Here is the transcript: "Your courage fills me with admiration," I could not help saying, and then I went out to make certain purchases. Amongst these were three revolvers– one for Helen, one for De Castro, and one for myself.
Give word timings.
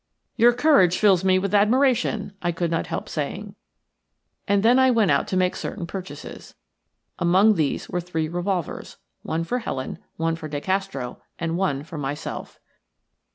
"Your 0.35 0.51
courage 0.51 0.97
fills 0.97 1.23
me 1.23 1.37
with 1.37 1.53
admiration," 1.53 2.33
I 2.41 2.51
could 2.51 2.71
not 2.71 2.87
help 2.87 3.07
saying, 3.07 3.53
and 4.47 4.63
then 4.63 4.79
I 4.79 4.89
went 4.89 5.11
out 5.11 5.27
to 5.27 5.37
make 5.37 5.55
certain 5.55 5.85
purchases. 5.85 6.55
Amongst 7.19 7.57
these 7.57 7.87
were 7.87 8.01
three 8.01 8.27
revolvers– 8.27 8.97
one 9.21 9.43
for 9.43 9.59
Helen, 9.59 9.99
one 10.17 10.35
for 10.35 10.47
De 10.47 10.59
Castro, 10.59 11.21
and 11.37 11.55
one 11.55 11.83
for 11.83 11.99
myself. 11.99 12.59